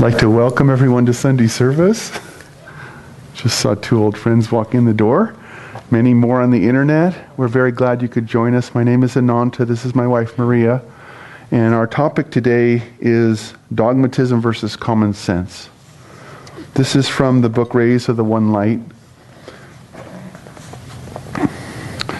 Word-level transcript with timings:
I'd 0.00 0.12
like 0.12 0.18
to 0.20 0.30
welcome 0.30 0.70
everyone 0.70 1.04
to 1.04 1.12
Sunday 1.12 1.46
service. 1.46 2.10
Just 3.34 3.60
saw 3.60 3.74
two 3.74 4.02
old 4.02 4.16
friends 4.16 4.50
walk 4.50 4.74
in 4.74 4.86
the 4.86 4.94
door. 4.94 5.36
Many 5.90 6.14
more 6.14 6.40
on 6.40 6.50
the 6.50 6.66
internet. 6.66 7.14
We're 7.36 7.48
very 7.48 7.70
glad 7.70 8.00
you 8.00 8.08
could 8.08 8.26
join 8.26 8.54
us. 8.54 8.74
My 8.74 8.82
name 8.82 9.02
is 9.02 9.14
Ananta. 9.14 9.66
This 9.66 9.84
is 9.84 9.94
my 9.94 10.06
wife 10.06 10.38
Maria. 10.38 10.80
And 11.50 11.74
our 11.74 11.86
topic 11.86 12.30
today 12.30 12.82
is 12.98 13.52
dogmatism 13.74 14.40
versus 14.40 14.74
common 14.74 15.12
sense. 15.12 15.68
This 16.72 16.96
is 16.96 17.06
from 17.06 17.42
the 17.42 17.50
book 17.50 17.74
Rays 17.74 18.08
of 18.08 18.16
the 18.16 18.24
One 18.24 18.52
Light. 18.52 18.80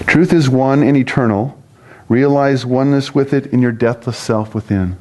Truth 0.07 0.35
is 0.35 0.51
one 0.51 0.83
and 0.83 0.99
eternal. 0.99 1.59
Realize 2.11 2.67
oneness 2.67 3.15
with 3.15 3.33
it 3.33 3.47
in 3.47 3.63
your 3.63 3.73
deathless 3.73 4.19
self 4.19 4.55
within. 4.55 4.99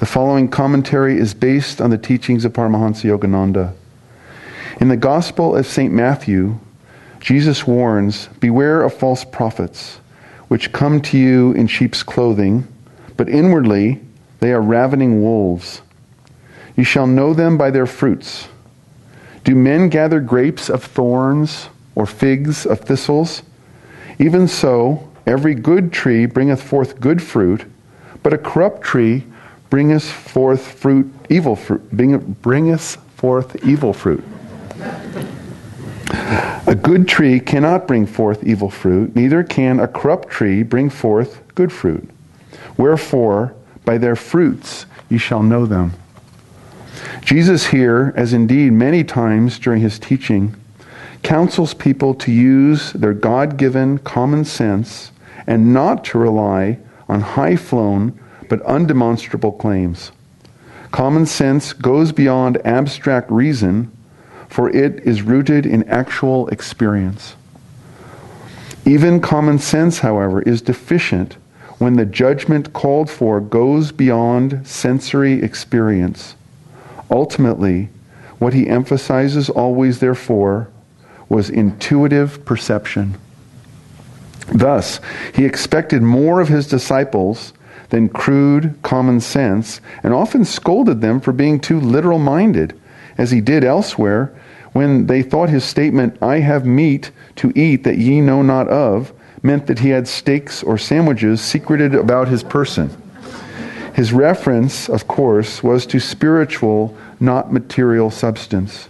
The 0.00 0.06
following 0.06 0.48
commentary 0.48 1.18
is 1.18 1.34
based 1.34 1.78
on 1.78 1.90
the 1.90 1.98
teachings 1.98 2.46
of 2.46 2.54
Paramahansa 2.54 3.04
Yogananda. 3.04 3.74
In 4.80 4.88
the 4.88 4.96
Gospel 4.96 5.54
of 5.54 5.66
St. 5.66 5.92
Matthew, 5.92 6.58
Jesus 7.20 7.66
warns 7.66 8.28
Beware 8.40 8.82
of 8.82 8.94
false 8.94 9.26
prophets, 9.26 10.00
which 10.48 10.72
come 10.72 11.02
to 11.02 11.18
you 11.18 11.52
in 11.52 11.66
sheep's 11.66 12.02
clothing, 12.02 12.66
but 13.18 13.28
inwardly 13.28 14.00
they 14.38 14.54
are 14.54 14.62
ravening 14.62 15.20
wolves. 15.20 15.82
You 16.76 16.84
shall 16.84 17.06
know 17.06 17.34
them 17.34 17.58
by 17.58 17.70
their 17.70 17.84
fruits. 17.84 18.48
Do 19.44 19.54
men 19.54 19.90
gather 19.90 20.20
grapes 20.20 20.70
of 20.70 20.82
thorns 20.82 21.68
or 21.94 22.06
figs 22.06 22.64
of 22.64 22.80
thistles? 22.80 23.42
Even 24.18 24.48
so, 24.48 25.10
every 25.26 25.54
good 25.54 25.92
tree 25.92 26.24
bringeth 26.24 26.62
forth 26.62 27.00
good 27.00 27.22
fruit, 27.22 27.66
but 28.22 28.32
a 28.32 28.38
corrupt 28.38 28.80
tree 28.80 29.26
bringeth 29.70 30.04
forth 30.04 30.66
fruit, 30.66 31.10
evil 31.28 31.56
fruit, 31.56 31.90
bring, 31.92 32.18
bringeth 32.42 32.96
forth 33.16 33.64
evil 33.64 33.92
fruit. 33.92 34.24
A 36.66 36.74
good 36.74 37.08
tree 37.08 37.40
cannot 37.40 37.86
bring 37.86 38.06
forth 38.06 38.44
evil 38.44 38.68
fruit, 38.70 39.14
neither 39.14 39.42
can 39.42 39.80
a 39.80 39.88
corrupt 39.88 40.28
tree 40.28 40.62
bring 40.62 40.90
forth 40.90 41.42
good 41.54 41.72
fruit. 41.72 42.08
Wherefore, 42.76 43.54
by 43.84 43.98
their 43.98 44.16
fruits 44.16 44.86
ye 45.08 45.18
shall 45.18 45.42
know 45.42 45.66
them. 45.66 45.92
Jesus 47.22 47.68
here, 47.68 48.12
as 48.16 48.32
indeed 48.32 48.72
many 48.72 49.04
times 49.04 49.58
during 49.58 49.80
his 49.80 49.98
teaching, 49.98 50.54
counsels 51.22 51.74
people 51.74 52.14
to 52.14 52.32
use 52.32 52.92
their 52.92 53.14
God 53.14 53.56
given 53.56 53.98
common 53.98 54.44
sense 54.44 55.12
and 55.46 55.72
not 55.72 56.04
to 56.06 56.18
rely 56.18 56.78
on 57.08 57.20
high 57.20 57.56
flown 57.56 58.18
but 58.50 58.62
undemonstrable 58.64 59.56
claims. 59.58 60.10
Common 60.90 61.24
sense 61.24 61.72
goes 61.72 62.10
beyond 62.10 62.60
abstract 62.66 63.30
reason, 63.30 63.90
for 64.48 64.68
it 64.68 64.98
is 65.06 65.22
rooted 65.22 65.64
in 65.64 65.88
actual 65.88 66.48
experience. 66.48 67.36
Even 68.84 69.20
common 69.20 69.58
sense, 69.60 70.00
however, 70.00 70.42
is 70.42 70.60
deficient 70.60 71.36
when 71.78 71.94
the 71.94 72.04
judgment 72.04 72.72
called 72.72 73.08
for 73.08 73.40
goes 73.40 73.92
beyond 73.92 74.66
sensory 74.66 75.40
experience. 75.42 76.34
Ultimately, 77.08 77.88
what 78.40 78.52
he 78.52 78.66
emphasizes 78.66 79.48
always, 79.48 80.00
therefore, 80.00 80.68
was 81.28 81.50
intuitive 81.50 82.44
perception. 82.44 83.16
Thus, 84.52 85.00
he 85.32 85.44
expected 85.44 86.02
more 86.02 86.40
of 86.40 86.48
his 86.48 86.66
disciples 86.66 87.52
than 87.90 88.08
crude 88.08 88.74
common 88.82 89.20
sense, 89.20 89.80
and 90.02 90.14
often 90.14 90.44
scolded 90.44 91.00
them 91.00 91.20
for 91.20 91.32
being 91.32 91.60
too 91.60 91.80
literal 91.80 92.18
minded, 92.18 92.78
as 93.18 93.30
he 93.30 93.40
did 93.40 93.64
elsewhere 93.64 94.32
when 94.72 95.06
they 95.06 95.22
thought 95.22 95.48
his 95.48 95.64
statement, 95.64 96.16
I 96.22 96.38
have 96.38 96.64
meat 96.64 97.10
to 97.36 97.52
eat 97.54 97.84
that 97.84 97.98
ye 97.98 98.20
know 98.20 98.42
not 98.42 98.68
of, 98.68 99.12
meant 99.42 99.66
that 99.66 99.80
he 99.80 99.88
had 99.88 100.06
steaks 100.06 100.62
or 100.62 100.78
sandwiches 100.78 101.40
secreted 101.40 101.94
about 101.94 102.28
his 102.28 102.42
person. 102.42 102.90
His 103.94 104.12
reference, 104.12 104.88
of 104.88 105.08
course, 105.08 105.62
was 105.62 105.86
to 105.86 105.98
spiritual, 105.98 106.96
not 107.18 107.52
material 107.52 108.10
substance. 108.10 108.88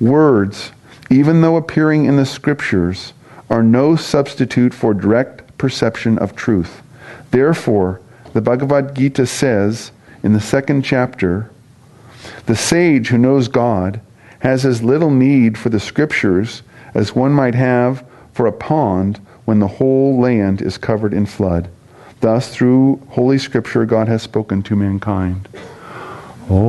Words, 0.00 0.72
even 1.10 1.42
though 1.42 1.56
appearing 1.56 2.06
in 2.06 2.16
the 2.16 2.26
scriptures, 2.26 3.12
are 3.50 3.62
no 3.62 3.96
substitute 3.96 4.72
for 4.72 4.94
direct 4.94 5.56
perception 5.58 6.18
of 6.18 6.34
truth. 6.34 6.82
Therefore, 7.30 8.00
the 8.34 8.42
Bhagavad 8.42 8.94
Gita 8.94 9.26
says 9.26 9.92
in 10.22 10.32
the 10.34 10.40
second 10.40 10.82
chapter 10.82 11.50
the 12.46 12.56
sage 12.56 13.08
who 13.08 13.16
knows 13.16 13.48
God 13.48 14.00
has 14.40 14.66
as 14.66 14.82
little 14.82 15.10
need 15.10 15.56
for 15.56 15.70
the 15.70 15.80
scriptures 15.80 16.62
as 16.94 17.14
one 17.14 17.32
might 17.32 17.54
have 17.54 18.04
for 18.32 18.46
a 18.46 18.52
pond 18.52 19.18
when 19.44 19.60
the 19.60 19.68
whole 19.68 20.20
land 20.20 20.60
is 20.60 20.76
covered 20.76 21.14
in 21.14 21.26
flood. 21.26 21.68
Thus, 22.20 22.48
through 22.54 23.00
Holy 23.10 23.38
Scripture, 23.38 23.84
God 23.86 24.08
has 24.08 24.22
spoken 24.22 24.62
to 24.64 24.74
mankind. 24.74 25.48
Oh, 26.50 26.64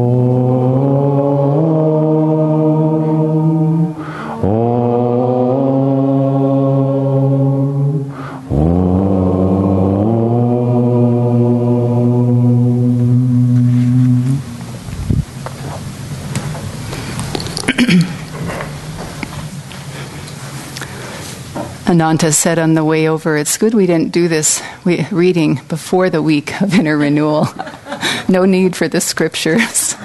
Ananta 21.95 22.33
said 22.33 22.59
on 22.59 22.73
the 22.73 22.83
way 22.83 23.07
over, 23.07 23.37
it's 23.37 23.55
good 23.55 23.73
we 23.73 23.85
didn't 23.85 24.11
do 24.11 24.27
this 24.27 24.61
reading 24.83 25.61
before 25.69 26.09
the 26.09 26.21
week 26.21 26.61
of 26.61 26.73
inner 26.77 26.97
renewal. 26.97 27.47
no 28.27 28.43
need 28.43 28.75
for 28.75 28.89
the 28.89 28.99
scriptures. 28.99 29.95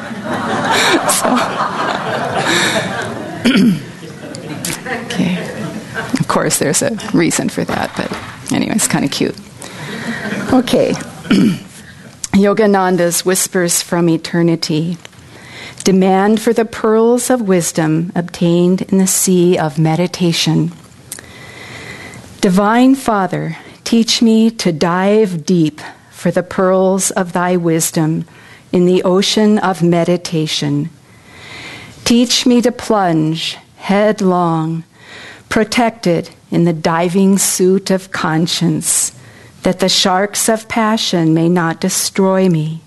okay. 5.04 5.42
Of 6.20 6.28
course, 6.28 6.60
there's 6.60 6.80
a 6.80 6.96
reason 7.12 7.48
for 7.48 7.64
that, 7.64 7.90
but 7.96 8.52
anyway, 8.52 8.76
it's 8.76 8.86
kind 8.86 9.04
of 9.04 9.10
cute. 9.10 9.36
Okay. 10.52 10.92
Yogananda's 12.38 13.24
Whispers 13.24 13.82
from 13.82 14.08
Eternity. 14.08 14.96
Demand 15.82 16.40
for 16.40 16.52
the 16.52 16.64
pearls 16.64 17.30
of 17.30 17.40
wisdom 17.40 18.12
obtained 18.14 18.82
in 18.82 18.98
the 18.98 19.08
sea 19.08 19.58
of 19.58 19.76
meditation. 19.76 20.70
Divine 22.40 22.94
Father, 22.94 23.58
teach 23.84 24.22
me 24.22 24.50
to 24.50 24.72
dive 24.72 25.44
deep 25.44 25.78
for 26.10 26.30
the 26.30 26.42
pearls 26.42 27.10
of 27.10 27.34
thy 27.34 27.58
wisdom 27.58 28.24
in 28.72 28.86
the 28.86 29.02
ocean 29.02 29.58
of 29.58 29.82
meditation. 29.82 30.88
Teach 32.06 32.46
me 32.46 32.62
to 32.62 32.72
plunge 32.72 33.58
headlong, 33.76 34.84
protected 35.50 36.30
in 36.50 36.64
the 36.64 36.72
diving 36.72 37.36
suit 37.36 37.90
of 37.90 38.10
conscience, 38.10 39.12
that 39.62 39.80
the 39.80 39.90
sharks 39.90 40.48
of 40.48 40.66
passion 40.66 41.34
may 41.34 41.50
not 41.50 41.78
destroy 41.78 42.48
me. 42.48 42.80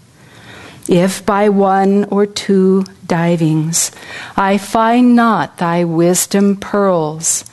If 0.88 1.24
by 1.28 1.50
one 1.50 2.06
or 2.06 2.26
two 2.26 2.86
divings 3.06 3.92
I 4.36 4.58
find 4.58 5.16
not 5.16 5.60
thy 5.60 5.84
wisdom 5.84 6.56
pearls, 6.56 7.46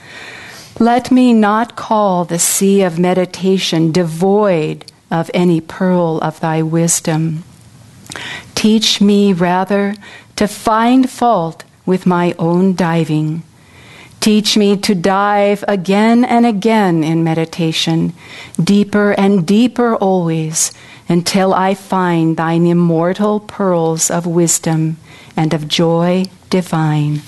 let 0.80 1.10
me 1.10 1.34
not 1.34 1.76
call 1.76 2.24
the 2.24 2.38
sea 2.38 2.80
of 2.80 2.98
meditation 2.98 3.92
devoid 3.92 4.90
of 5.10 5.30
any 5.34 5.60
pearl 5.60 6.18
of 6.22 6.40
thy 6.40 6.62
wisdom. 6.62 7.44
Teach 8.54 8.98
me 8.98 9.34
rather 9.34 9.94
to 10.36 10.48
find 10.48 11.10
fault 11.10 11.64
with 11.84 12.06
my 12.06 12.34
own 12.38 12.74
diving. 12.74 13.42
Teach 14.20 14.56
me 14.56 14.74
to 14.78 14.94
dive 14.94 15.62
again 15.68 16.24
and 16.24 16.46
again 16.46 17.04
in 17.04 17.24
meditation, 17.24 18.14
deeper 18.62 19.12
and 19.12 19.46
deeper 19.46 19.96
always, 19.96 20.72
until 21.10 21.52
I 21.52 21.74
find 21.74 22.38
thine 22.38 22.66
immortal 22.66 23.40
pearls 23.40 24.10
of 24.10 24.26
wisdom 24.26 24.96
and 25.36 25.52
of 25.52 25.68
joy 25.68 26.24
divine. 26.48 27.20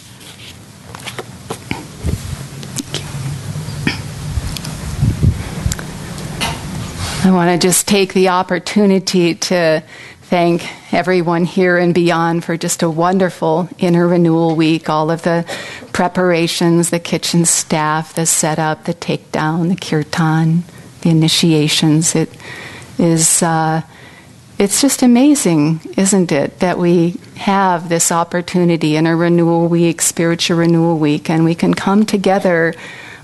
I 7.25 7.31
want 7.31 7.61
to 7.61 7.69
just 7.69 7.87
take 7.87 8.15
the 8.15 8.31
opportunity 8.31 9.37
to 9.37 9.85
thank 10.23 10.67
everyone 10.93 11.45
here 11.45 11.79
and 11.79 11.95
beyond 11.95 12.45
for 12.45 12.57
just 12.57 12.83
a 12.83 12.91
wonderful 12.91 13.69
inner 13.79 14.09
renewal 14.09 14.57
week. 14.57 14.89
All 14.89 15.09
of 15.09 15.23
the 15.23 15.45
preparations, 15.93 16.91
the 16.91 16.99
kitchen 16.99 17.45
staff, 17.45 18.15
the 18.15 18.27
setup, 18.27 18.87
the 18.87 18.95
takedown, 18.95 19.69
the 19.69 19.77
kirtan, 19.77 20.65
the 21.03 21.11
initiations. 21.11 22.17
It 22.17 22.29
is. 22.99 23.41
Uh, 23.41 23.83
it's 24.59 24.81
just 24.81 25.03
amazing, 25.03 25.81
isn't 25.97 26.33
it, 26.33 26.59
that 26.59 26.77
we 26.77 27.21
have 27.37 27.89
this 27.89 28.11
opportunity 28.11 28.97
in 28.97 29.07
a 29.07 29.15
renewal 29.15 29.69
week, 29.69 30.03
spiritual 30.03 30.59
renewal 30.59 30.99
week, 30.99 31.31
and 31.31 31.45
we 31.45 31.55
can 31.55 31.75
come 31.75 32.05
together 32.05 32.75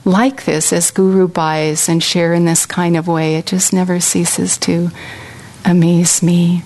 like 0.08 0.46
this 0.46 0.72
as 0.72 0.90
Guru 0.90 1.28
Bhais 1.28 1.88
and 1.88 2.02
share 2.02 2.32
in 2.32 2.46
this 2.46 2.64
kind 2.64 2.96
of 2.96 3.06
way. 3.06 3.36
It 3.36 3.46
just 3.46 3.72
never 3.72 4.00
ceases 4.00 4.56
to 4.58 4.90
amaze 5.64 6.22
me. 6.22 6.62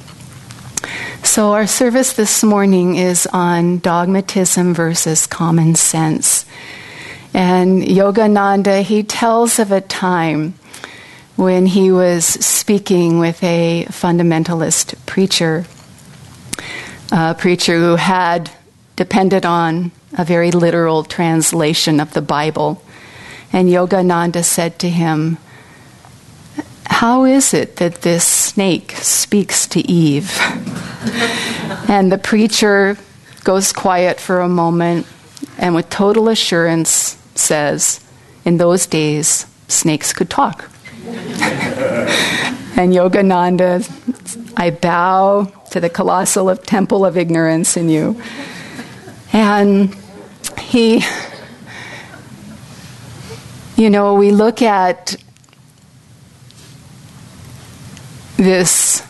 So, 1.24 1.52
our 1.52 1.66
service 1.66 2.12
this 2.12 2.42
morning 2.42 2.96
is 2.96 3.28
on 3.32 3.78
dogmatism 3.78 4.74
versus 4.74 5.26
common 5.26 5.74
sense. 5.74 6.44
And 7.34 7.82
Yogananda, 7.82 8.82
he 8.82 9.02
tells 9.02 9.58
of 9.58 9.72
a 9.72 9.80
time 9.80 10.54
when 11.36 11.66
he 11.66 11.90
was 11.90 12.24
speaking 12.24 13.18
with 13.18 13.42
a 13.42 13.86
fundamentalist 13.88 14.94
preacher, 15.06 15.64
a 17.10 17.34
preacher 17.34 17.78
who 17.78 17.96
had 17.96 18.50
depended 18.96 19.46
on 19.46 19.90
a 20.16 20.24
very 20.24 20.50
literal 20.50 21.04
translation 21.04 22.00
of 22.00 22.12
the 22.12 22.22
Bible. 22.22 22.82
And 23.52 23.68
Yogananda 23.68 24.44
said 24.44 24.78
to 24.80 24.88
him, 24.88 25.38
How 26.86 27.24
is 27.24 27.52
it 27.52 27.76
that 27.76 28.02
this 28.02 28.24
snake 28.24 28.92
speaks 28.92 29.66
to 29.68 29.80
Eve? 29.80 30.38
and 31.88 32.10
the 32.10 32.18
preacher 32.18 32.96
goes 33.44 33.72
quiet 33.72 34.20
for 34.20 34.40
a 34.40 34.48
moment 34.48 35.06
and, 35.58 35.74
with 35.74 35.90
total 35.90 36.28
assurance, 36.28 37.18
says, 37.34 38.00
In 38.44 38.56
those 38.56 38.86
days, 38.86 39.46
snakes 39.68 40.12
could 40.12 40.30
talk. 40.30 40.68
and 41.06 42.92
Yogananda, 42.92 43.84
I 44.56 44.70
bow 44.70 45.52
to 45.70 45.80
the 45.80 45.90
colossal 45.90 46.54
temple 46.56 47.04
of 47.04 47.16
ignorance 47.16 47.76
in 47.76 47.88
you. 47.88 48.20
And 49.32 49.94
he, 50.58 51.02
you 53.76 53.90
know, 53.90 54.14
we 54.14 54.30
look 54.30 54.62
at 54.62 55.16
this 58.36 59.06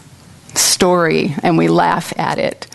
story 0.55 1.35
and 1.43 1.57
we 1.57 1.69
laugh 1.69 2.13
at 2.19 2.39
it. 2.39 2.67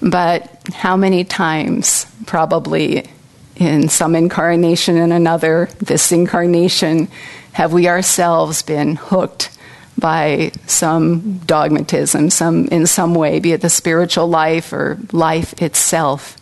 But 0.00 0.50
how 0.72 0.96
many 0.96 1.24
times, 1.24 2.06
probably 2.26 3.08
in 3.56 3.88
some 3.88 4.14
incarnation 4.14 4.96
and 4.96 5.12
another, 5.12 5.68
this 5.78 6.12
incarnation, 6.12 7.08
have 7.52 7.72
we 7.72 7.88
ourselves 7.88 8.62
been 8.62 8.96
hooked 8.96 9.50
by 9.98 10.50
some 10.66 11.38
dogmatism, 11.38 12.30
some 12.30 12.66
in 12.68 12.86
some 12.86 13.14
way, 13.14 13.38
be 13.40 13.52
it 13.52 13.60
the 13.60 13.70
spiritual 13.70 14.26
life 14.26 14.72
or 14.72 14.98
life 15.12 15.60
itself? 15.62 16.36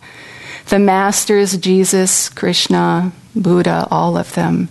The 0.69 0.79
masters, 0.79 1.57
Jesus, 1.57 2.29
Krishna, 2.29 3.11
Buddha, 3.35 3.87
all 3.91 4.17
of 4.17 4.33
them, 4.33 4.69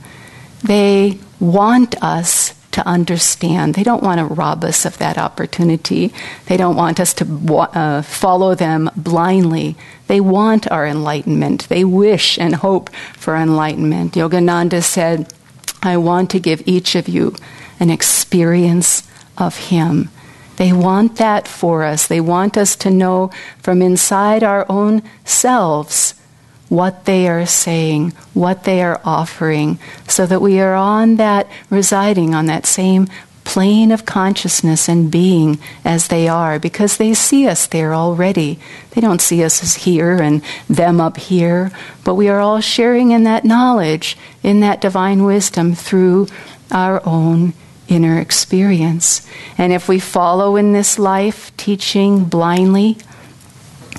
they 0.62 1.18
want 1.38 2.02
us 2.02 2.54
to 2.72 2.86
understand. 2.86 3.74
They 3.74 3.82
don't 3.82 4.02
want 4.02 4.18
to 4.18 4.24
rob 4.24 4.62
us 4.64 4.84
of 4.84 4.98
that 4.98 5.18
opportunity. 5.18 6.12
They 6.46 6.56
don't 6.56 6.76
want 6.76 7.00
us 7.00 7.12
to 7.14 7.24
uh, 7.54 8.02
follow 8.02 8.54
them 8.54 8.90
blindly. 8.96 9.76
They 10.06 10.20
want 10.20 10.70
our 10.70 10.86
enlightenment. 10.86 11.68
They 11.68 11.84
wish 11.84 12.38
and 12.38 12.54
hope 12.54 12.90
for 13.16 13.36
enlightenment. 13.36 14.14
Yogananda 14.14 14.82
said, 14.82 15.32
I 15.82 15.96
want 15.96 16.30
to 16.30 16.40
give 16.40 16.62
each 16.66 16.94
of 16.94 17.08
you 17.08 17.34
an 17.80 17.90
experience 17.90 19.08
of 19.36 19.56
Him. 19.56 20.10
They 20.56 20.72
want 20.72 21.16
that 21.16 21.48
for 21.48 21.84
us. 21.84 22.06
They 22.06 22.20
want 22.20 22.56
us 22.56 22.76
to 22.76 22.90
know 22.90 23.30
from 23.58 23.80
inside 23.80 24.44
our 24.44 24.66
own 24.68 25.02
selves 25.24 26.14
what 26.70 27.04
they 27.04 27.28
are 27.28 27.44
saying, 27.44 28.12
what 28.32 28.62
they 28.64 28.80
are 28.80 29.00
offering, 29.04 29.78
so 30.08 30.24
that 30.24 30.40
we 30.40 30.60
are 30.60 30.74
on 30.74 31.16
that, 31.16 31.46
residing 31.68 32.32
on 32.32 32.46
that 32.46 32.64
same 32.64 33.08
plane 33.42 33.90
of 33.90 34.06
consciousness 34.06 34.88
and 34.88 35.10
being 35.10 35.58
as 35.84 36.06
they 36.06 36.28
are, 36.28 36.60
because 36.60 36.96
they 36.96 37.12
see 37.12 37.48
us 37.48 37.66
there 37.66 37.92
already. 37.92 38.56
They 38.92 39.00
don't 39.00 39.20
see 39.20 39.42
us 39.42 39.64
as 39.64 39.74
here 39.74 40.22
and 40.22 40.42
them 40.68 41.00
up 41.00 41.16
here, 41.16 41.72
but 42.04 42.14
we 42.14 42.28
are 42.28 42.38
all 42.38 42.60
sharing 42.60 43.10
in 43.10 43.24
that 43.24 43.44
knowledge, 43.44 44.16
in 44.44 44.60
that 44.60 44.80
divine 44.80 45.24
wisdom 45.24 45.74
through 45.74 46.28
our 46.70 47.04
own 47.04 47.52
inner 47.88 48.20
experience. 48.20 49.26
And 49.58 49.72
if 49.72 49.88
we 49.88 49.98
follow 49.98 50.54
in 50.54 50.72
this 50.72 51.00
life 51.00 51.50
teaching 51.56 52.26
blindly, 52.26 52.96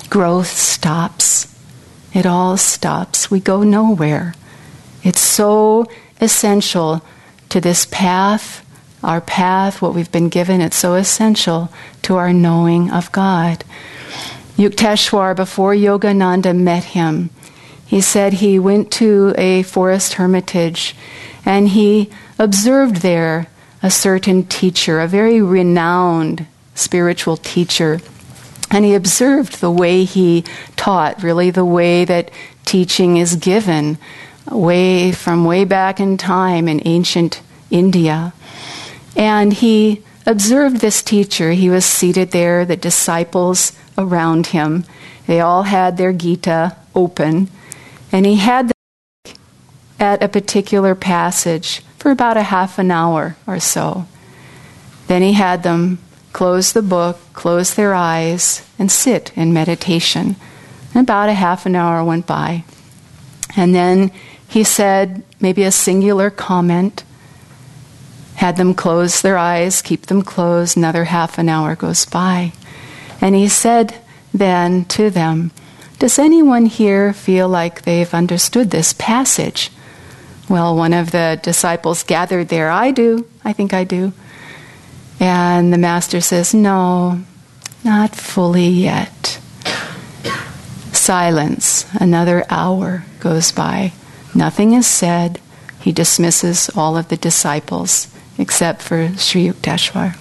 growth 0.08 0.48
stops 0.48 1.51
it 2.12 2.26
all 2.26 2.56
stops. 2.56 3.30
We 3.30 3.40
go 3.40 3.62
nowhere. 3.62 4.34
It's 5.02 5.20
so 5.20 5.86
essential 6.20 7.04
to 7.48 7.60
this 7.60 7.86
path, 7.90 8.64
our 9.02 9.20
path, 9.20 9.82
what 9.82 9.94
we've 9.94 10.12
been 10.12 10.28
given. 10.28 10.60
It's 10.60 10.76
so 10.76 10.94
essential 10.94 11.72
to 12.02 12.16
our 12.16 12.32
knowing 12.32 12.90
of 12.90 13.10
God. 13.12 13.64
Yukteswar, 14.56 15.34
before 15.34 15.74
Yogananda 15.74 16.56
met 16.56 16.84
him, 16.84 17.30
he 17.86 18.00
said 18.00 18.34
he 18.34 18.58
went 18.58 18.90
to 18.92 19.34
a 19.36 19.62
forest 19.64 20.14
hermitage 20.14 20.94
and 21.44 21.68
he 21.68 22.10
observed 22.38 22.96
there 22.96 23.48
a 23.82 23.90
certain 23.90 24.44
teacher, 24.44 25.00
a 25.00 25.08
very 25.08 25.42
renowned 25.42 26.46
spiritual 26.74 27.36
teacher. 27.36 28.00
And 28.72 28.86
he 28.86 28.94
observed 28.94 29.60
the 29.60 29.70
way 29.70 30.04
he 30.04 30.44
taught, 30.76 31.22
really 31.22 31.50
the 31.50 31.64
way 31.64 32.06
that 32.06 32.30
teaching 32.64 33.18
is 33.18 33.36
given, 33.36 33.98
way 34.50 35.12
from 35.12 35.44
way 35.44 35.64
back 35.64 36.00
in 36.00 36.16
time 36.16 36.66
in 36.66 36.80
ancient 36.86 37.42
India. 37.70 38.32
And 39.14 39.52
he 39.52 40.02
observed 40.24 40.78
this 40.78 41.02
teacher. 41.02 41.52
He 41.52 41.68
was 41.68 41.84
seated 41.84 42.30
there, 42.30 42.64
the 42.64 42.76
disciples 42.76 43.72
around 43.98 44.48
him. 44.48 44.84
They 45.26 45.40
all 45.40 45.64
had 45.64 45.98
their 45.98 46.14
Gita 46.14 46.74
open. 46.94 47.48
And 48.10 48.24
he 48.24 48.36
had 48.36 48.68
them 48.68 49.34
at 50.00 50.22
a 50.22 50.28
particular 50.28 50.94
passage 50.94 51.82
for 51.98 52.10
about 52.10 52.38
a 52.38 52.42
half 52.44 52.78
an 52.78 52.90
hour 52.90 53.36
or 53.46 53.60
so. 53.60 54.06
Then 55.08 55.20
he 55.20 55.34
had 55.34 55.62
them 55.62 55.98
close 56.32 56.72
the 56.72 56.82
book, 56.82 57.18
close 57.32 57.74
their 57.74 57.94
eyes, 57.94 58.66
and 58.78 58.90
sit 58.90 59.32
in 59.36 59.52
meditation. 59.52 60.36
And 60.94 61.02
about 61.02 61.28
a 61.28 61.34
half 61.34 61.66
an 61.66 61.76
hour 61.76 62.04
went 62.04 62.26
by. 62.26 62.64
And 63.56 63.74
then 63.74 64.10
he 64.48 64.64
said 64.64 65.22
maybe 65.40 65.62
a 65.62 65.72
singular 65.72 66.30
comment, 66.30 67.04
had 68.36 68.56
them 68.56 68.74
close 68.74 69.20
their 69.22 69.38
eyes, 69.38 69.82
keep 69.82 70.06
them 70.06 70.22
closed. 70.22 70.76
Another 70.76 71.04
half 71.04 71.38
an 71.38 71.48
hour 71.48 71.76
goes 71.76 72.04
by. 72.06 72.52
And 73.20 73.34
he 73.34 73.48
said 73.48 73.94
then 74.34 74.84
to 74.86 75.10
them, 75.10 75.52
Does 75.98 76.18
anyone 76.18 76.66
here 76.66 77.12
feel 77.12 77.48
like 77.48 77.82
they've 77.82 78.12
understood 78.12 78.70
this 78.70 78.92
passage? 78.94 79.70
Well, 80.48 80.76
one 80.76 80.92
of 80.92 81.12
the 81.12 81.38
disciples 81.42 82.02
gathered 82.02 82.48
there, 82.48 82.70
I 82.70 82.90
do, 82.90 83.26
I 83.44 83.52
think 83.52 83.72
I 83.72 83.84
do. 83.84 84.12
And 85.20 85.72
the 85.72 85.78
master 85.78 86.20
says, 86.20 86.54
No, 86.54 87.22
not 87.84 88.14
fully 88.14 88.68
yet. 88.68 89.40
Silence. 90.92 91.86
Another 91.94 92.44
hour 92.48 93.04
goes 93.20 93.52
by. 93.52 93.92
Nothing 94.34 94.72
is 94.72 94.86
said. 94.86 95.40
He 95.80 95.92
dismisses 95.92 96.70
all 96.76 96.96
of 96.96 97.08
the 97.08 97.16
disciples 97.16 98.08
except 98.38 98.82
for 98.82 99.08
Sri 99.16 99.48
Yukteswar. 99.48 100.16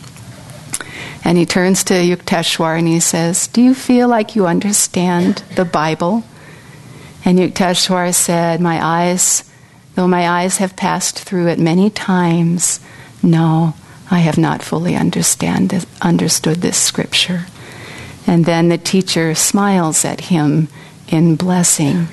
And 1.24 1.38
he 1.38 1.46
turns 1.46 1.84
to 1.86 1.94
Yukteswar 1.94 2.78
and 2.78 2.88
he 2.88 3.00
says, 3.00 3.48
Do 3.48 3.62
you 3.62 3.74
feel 3.76 4.08
like 4.08 4.36
you 4.36 4.48
understand 4.48 5.44
the 5.56 5.66
Bible? 5.66 6.24
And 7.24 7.38
Yukteswar 7.38 8.14
said, 8.14 8.60
My 8.60 8.84
eyes, 8.84 9.50
though 9.96 10.08
my 10.08 10.28
eyes 10.28 10.58
have 10.58 10.76
passed 10.76 11.20
through 11.20 11.48
it 11.48 11.60
many 11.60 11.92
times, 11.92 12.80
no, 13.22 13.76
I 14.12 14.20
have 14.20 14.38
not 14.38 14.62
fully 14.62 14.96
understand, 14.96 15.86
understood 16.02 16.58
this 16.58 16.78
scripture. 16.78 17.46
And 18.28 18.44
then 18.46 18.68
the 18.68 18.78
teacher 18.78 19.34
smiles 19.34 20.04
at 20.04 20.22
him 20.22 20.68
in 21.08 21.38
blessing. 21.38 22.08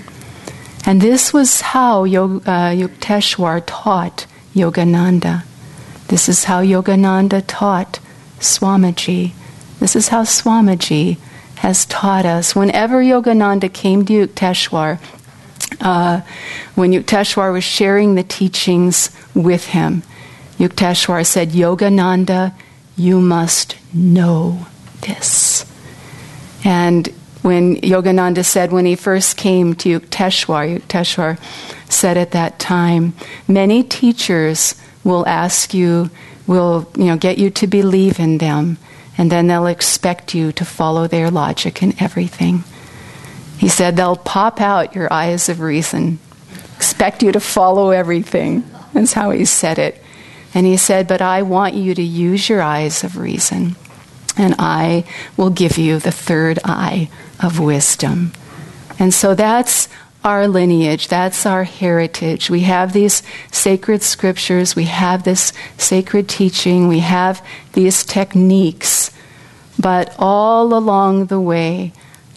And 0.87 1.01
this 1.01 1.33
was 1.33 1.61
how 1.61 2.05
Yog, 2.05 2.49
uh, 2.49 2.71
Yukteswar 2.71 3.63
taught 3.67 4.27
Yogananda. 4.55 5.43
This 6.07 6.29
is 6.29 6.45
how 6.45 6.63
Yogananda 6.63 7.43
taught 7.47 7.99
Swamiji. 8.39 9.33
This 9.81 9.97
is 9.97 10.09
how 10.09 10.23
Swamiji 10.23 11.19
has 11.57 11.85
taught 11.87 12.25
us. 12.25 12.55
Whenever 12.55 13.03
Yogananda 13.03 13.73
came 13.73 14.05
to 14.07 14.27
Yukteswar, 14.27 15.01
uh, 15.81 16.21
when 16.77 16.93
Yukteswar 16.93 17.53
was 17.53 17.65
sharing 17.65 18.15
the 18.15 18.23
teachings 18.23 19.11
with 19.35 19.67
him, 19.67 20.05
Yukteswar 20.59 21.25
said, 21.25 21.51
Yogananda, 21.51 22.53
you 22.97 23.21
must 23.21 23.77
know 23.95 24.67
this. 25.01 25.65
And 26.65 27.07
when 27.43 27.77
Yogananda 27.77 28.45
said 28.45 28.73
when 28.73 28.85
he 28.85 28.97
first 28.97 29.37
came 29.37 29.75
to 29.77 30.01
Yukteswar, 30.01 30.81
Yukteswar 30.81 31.39
said 31.91 32.17
at 32.17 32.33
that 32.33 32.59
time, 32.59 33.15
many 33.47 33.83
teachers 33.85 34.75
will 35.05 35.27
ask 35.27 35.73
you, 35.73 36.11
will 36.47 36.91
you 36.97 37.05
know, 37.05 37.17
get 37.17 37.39
you 37.39 37.51
to 37.51 37.67
believe 37.67 38.19
in 38.19 38.39
them, 38.39 38.79
and 39.17 39.31
then 39.31 39.47
they'll 39.47 39.67
expect 39.67 40.35
you 40.35 40.51
to 40.53 40.65
follow 40.65 41.07
their 41.07 41.31
logic 41.31 41.83
in 41.83 41.95
everything. 42.03 42.65
He 43.59 43.69
said 43.69 43.97
they'll 43.97 44.17
pop 44.17 44.61
out 44.61 44.95
your 44.95 45.13
eyes 45.13 45.49
of 45.49 45.61
reason, 45.61 46.19
expect 46.77 47.23
you 47.23 47.33
to 47.33 47.41
follow 47.41 47.91
everything. 47.91 48.65
That's 48.93 49.13
how 49.13 49.31
he 49.31 49.45
said 49.45 49.79
it. 49.79 50.03
And 50.55 50.67
he 50.67 50.77
said, 50.77 51.07
But 51.07 51.21
I 51.21 51.43
want 51.43 51.75
you 51.75 51.95
to 51.95 52.03
use 52.03 52.49
your 52.49 52.63
eyes 52.63 53.05
of 53.05 53.17
reason, 53.17 53.77
and 54.37 54.55
I 54.59 55.05
will 55.37 55.51
give 55.51 55.79
you 55.79 55.99
the 55.99 56.13
third 56.13 56.59
eye 56.65 57.11
of 57.43 57.59
wisdom. 57.59 58.33
And 58.99 59.15
so 59.15 59.35
that's 59.35 59.89
our 60.25 60.49
lineage, 60.49 61.09
that's 61.09 61.47
our 61.47 61.65
heritage. 61.65 62.51
We 62.51 62.61
have 62.61 62.93
these 62.93 63.23
sacred 63.53 64.03
scriptures, 64.03 64.75
we 64.75 64.85
have 64.85 65.23
this 65.23 65.53
sacred 65.77 66.29
teaching, 66.29 66.89
we 66.89 66.99
have 66.99 67.45
these 67.75 68.05
techniques, 68.05 69.13
but 69.79 70.15
all 70.19 70.75
along 70.75 71.27
the 71.27 71.41
way, 71.41 71.93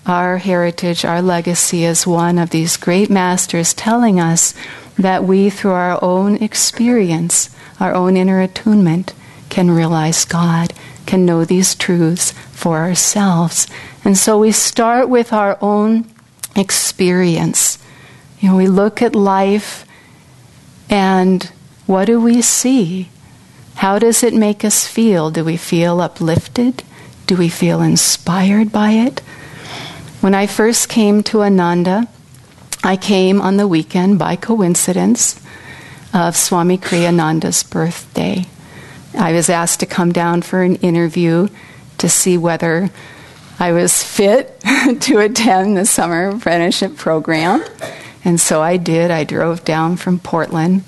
our 0.05 0.37
heritage, 0.37 1.05
our 1.05 1.21
legacy 1.21 1.83
is 1.83 2.07
one 2.07 2.37
of 2.37 2.51
these 2.51 2.77
great 2.77 3.09
masters 3.09 3.73
telling 3.73 4.19
us 4.19 4.53
that 4.97 5.23
we, 5.23 5.49
through 5.49 5.71
our 5.71 6.03
own 6.03 6.35
experience, 6.37 7.49
our 7.81 7.95
own 7.95 8.15
inner 8.15 8.39
attunement, 8.39 9.13
can 9.49 9.71
realize 9.71 10.23
God, 10.23 10.71
can 11.07 11.25
know 11.25 11.43
these 11.43 11.73
truths 11.73 12.31
for 12.51 12.77
ourselves. 12.77 13.67
And 14.05 14.15
so 14.15 14.37
we 14.37 14.51
start 14.51 15.09
with 15.09 15.33
our 15.33 15.57
own 15.61 16.05
experience. 16.55 17.79
You 18.39 18.49
know, 18.49 18.55
we 18.55 18.67
look 18.67 19.01
at 19.01 19.15
life 19.15 19.85
and 20.89 21.51
what 21.87 22.05
do 22.05 22.21
we 22.21 22.43
see? 22.43 23.09
How 23.75 23.97
does 23.97 24.21
it 24.21 24.35
make 24.35 24.63
us 24.63 24.85
feel? 24.85 25.31
Do 25.31 25.43
we 25.43 25.57
feel 25.57 26.01
uplifted? 26.01 26.83
Do 27.25 27.35
we 27.35 27.49
feel 27.49 27.81
inspired 27.81 28.71
by 28.71 28.91
it? 28.91 29.21
When 30.21 30.35
I 30.35 30.45
first 30.45 30.87
came 30.87 31.23
to 31.23 31.41
Ananda, 31.41 32.07
I 32.83 32.95
came 32.95 33.41
on 33.41 33.57
the 33.57 33.67
weekend 33.67 34.19
by 34.19 34.35
coincidence 34.35 35.40
of 36.13 36.35
Swami 36.35 36.77
Kriyananda's 36.77 37.63
birthday. 37.63 38.45
I 39.17 39.33
was 39.33 39.49
asked 39.49 39.79
to 39.81 39.85
come 39.85 40.11
down 40.11 40.41
for 40.41 40.61
an 40.61 40.75
interview 40.77 41.47
to 41.97 42.09
see 42.09 42.37
whether 42.37 42.89
I 43.59 43.73
was 43.73 44.03
fit 44.03 44.59
to 45.01 45.19
attend 45.19 45.77
the 45.77 45.85
summer 45.85 46.29
apprenticeship 46.29 46.97
program. 46.97 47.63
And 48.23 48.39
so 48.39 48.61
I 48.61 48.77
did. 48.77 49.11
I 49.11 49.23
drove 49.23 49.63
down 49.63 49.97
from 49.97 50.19
Portland, 50.19 50.81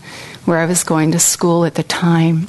where 0.45 0.59
I 0.59 0.65
was 0.65 0.83
going 0.83 1.11
to 1.11 1.19
school 1.19 1.65
at 1.65 1.75
the 1.75 1.83
time. 1.83 2.47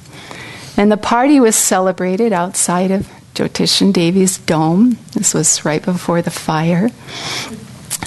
And 0.77 0.91
the 0.91 0.97
party 0.97 1.41
was 1.41 1.57
celebrated 1.57 2.33
outside 2.33 2.91
of 2.91 3.09
Jyotish 3.35 3.81
and 3.81 3.93
Devi's 3.93 4.39
dome. 4.39 4.99
This 5.13 5.35
was 5.35 5.65
right 5.65 5.85
before 5.85 6.23
the 6.23 6.31
fire. 6.31 6.91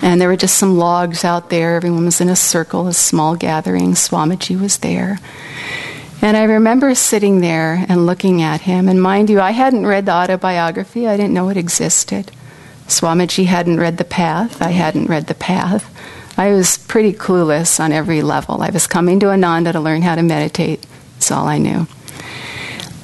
And 0.01 0.21
there 0.21 0.27
were 0.27 0.37
just 0.37 0.57
some 0.57 0.77
logs 0.77 1.23
out 1.23 1.49
there. 1.49 1.75
Everyone 1.75 2.05
was 2.05 2.21
in 2.21 2.29
a 2.29 2.35
circle, 2.35 2.87
a 2.87 2.93
small 2.93 3.35
gathering. 3.35 3.93
Swamiji 3.93 4.59
was 4.59 4.77
there. 4.77 5.19
And 6.21 6.35
I 6.35 6.43
remember 6.43 6.95
sitting 6.95 7.41
there 7.41 7.85
and 7.87 8.05
looking 8.05 8.41
at 8.41 8.61
him. 8.61 8.89
And 8.89 9.01
mind 9.01 9.29
you, 9.29 9.39
I 9.39 9.51
hadn't 9.51 9.85
read 9.85 10.07
the 10.07 10.13
autobiography, 10.13 11.07
I 11.07 11.15
didn't 11.15 11.33
know 11.33 11.49
it 11.49 11.57
existed. 11.57 12.31
Swamiji 12.87 13.45
hadn't 13.45 13.79
read 13.79 13.97
The 13.97 14.05
Path, 14.05 14.61
I 14.61 14.71
hadn't 14.71 15.07
read 15.07 15.27
The 15.27 15.35
Path. 15.35 15.93
I 16.37 16.51
was 16.51 16.77
pretty 16.77 17.13
clueless 17.13 17.79
on 17.79 17.91
every 17.91 18.21
level. 18.21 18.61
I 18.61 18.69
was 18.69 18.87
coming 18.87 19.19
to 19.19 19.29
Ananda 19.29 19.73
to 19.73 19.79
learn 19.79 20.01
how 20.01 20.15
to 20.15 20.23
meditate, 20.23 20.85
that's 21.13 21.31
all 21.31 21.47
I 21.47 21.57
knew. 21.57 21.87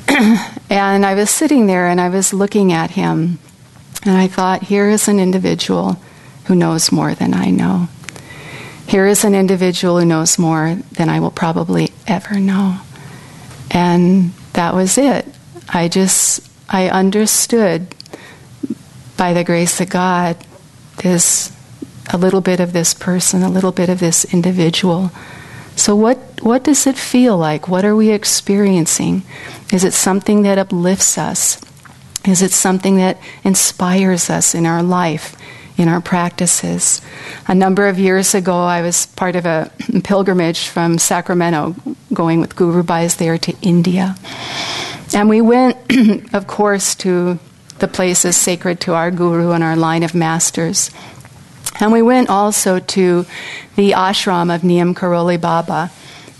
and 0.69 1.05
I 1.05 1.13
was 1.13 1.29
sitting 1.29 1.67
there 1.67 1.87
and 1.87 2.01
I 2.01 2.09
was 2.09 2.33
looking 2.33 2.71
at 2.71 2.91
him, 2.91 3.39
and 4.05 4.17
I 4.17 4.27
thought, 4.27 4.63
here 4.63 4.89
is 4.89 5.07
an 5.07 5.19
individual 5.19 5.99
who 6.45 6.55
knows 6.55 6.91
more 6.91 7.13
than 7.13 7.33
I 7.33 7.49
know. 7.49 7.87
Here 8.87 9.07
is 9.07 9.23
an 9.23 9.33
individual 9.33 9.99
who 9.99 10.05
knows 10.05 10.37
more 10.37 10.77
than 10.91 11.09
I 11.09 11.19
will 11.19 11.31
probably 11.31 11.91
ever 12.05 12.39
know. 12.39 12.79
And 13.71 14.33
that 14.53 14.75
was 14.75 14.97
it. 14.97 15.25
I 15.69 15.87
just, 15.87 16.47
I 16.69 16.89
understood 16.89 17.95
by 19.17 19.33
the 19.33 19.43
grace 19.43 19.79
of 19.79 19.89
God 19.89 20.37
this, 20.97 21.51
a 22.11 22.17
little 22.17 22.41
bit 22.41 22.59
of 22.59 22.73
this 22.73 22.93
person, 22.93 23.41
a 23.41 23.49
little 23.49 23.71
bit 23.71 23.89
of 23.89 23.99
this 23.99 24.25
individual. 24.33 25.11
So, 25.75 25.95
what, 25.95 26.17
what 26.41 26.63
does 26.63 26.85
it 26.85 26.97
feel 26.97 27.37
like? 27.37 27.67
What 27.67 27.85
are 27.85 27.95
we 27.95 28.11
experiencing? 28.11 29.23
Is 29.71 29.83
it 29.83 29.93
something 29.93 30.43
that 30.43 30.59
uplifts 30.59 31.17
us? 31.17 31.59
Is 32.25 32.41
it 32.41 32.51
something 32.51 32.97
that 32.97 33.19
inspires 33.43 34.29
us 34.29 34.53
in 34.53 34.65
our 34.65 34.83
life? 34.83 35.35
In 35.75 35.89
our 35.89 36.01
practices. 36.01 37.01
A 37.47 37.55
number 37.55 37.87
of 37.87 37.97
years 37.97 38.35
ago, 38.35 38.55
I 38.55 38.83
was 38.83 39.07
part 39.07 39.35
of 39.35 39.45
a 39.47 39.71
pilgrimage 40.03 40.67
from 40.67 40.99
Sacramento, 40.99 41.75
going 42.13 42.41
with 42.41 42.55
Guru 42.55 42.83
Bhais 42.83 43.17
there 43.17 43.39
to 43.39 43.55
India. 43.63 44.15
And 45.15 45.29
we 45.29 45.41
went, 45.41 45.77
of 46.33 46.45
course, 46.45 46.93
to 46.95 47.39
the 47.79 47.87
places 47.87 48.37
sacred 48.37 48.81
to 48.81 48.93
our 48.93 49.09
Guru 49.09 49.51
and 49.51 49.63
our 49.63 49.75
line 49.75 50.03
of 50.03 50.13
masters. 50.13 50.91
And 51.79 51.91
we 51.91 52.01
went 52.01 52.29
also 52.29 52.79
to 52.79 53.25
the 53.75 53.91
ashram 53.91 54.53
of 54.53 54.63
Neem 54.63 54.93
Karoli 54.93 55.41
Baba 55.41 55.91